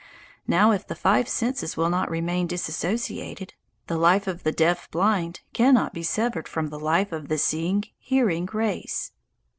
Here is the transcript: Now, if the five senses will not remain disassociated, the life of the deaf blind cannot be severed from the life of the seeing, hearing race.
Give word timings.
Now, 0.47 0.71
if 0.71 0.87
the 0.87 0.95
five 0.95 1.29
senses 1.29 1.77
will 1.77 1.91
not 1.91 2.09
remain 2.09 2.47
disassociated, 2.47 3.53
the 3.85 3.99
life 3.99 4.25
of 4.25 4.41
the 4.41 4.51
deaf 4.51 4.89
blind 4.89 5.41
cannot 5.53 5.93
be 5.93 6.01
severed 6.01 6.47
from 6.47 6.69
the 6.69 6.79
life 6.79 7.11
of 7.11 7.27
the 7.27 7.37
seeing, 7.37 7.83
hearing 7.99 8.49
race. 8.51 9.11